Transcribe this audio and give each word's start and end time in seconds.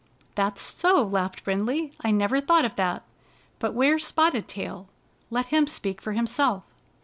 "That's 0.33 0.63
so," 0.63 1.03
laughed 1.03 1.43
Brindley." 1.43 1.93
I 2.01 2.09
never 2.09 2.41
thought 2.41 2.65
of 2.65 2.75
that. 2.75 3.03
But 3.59 3.75
where's 3.75 4.07
Spotted 4.07 4.47
Tail? 4.47 4.87
Let 5.29 5.45
him 5.53 5.67
speak 5.67 6.01
for 6.01 6.13
himself." 6.13 6.63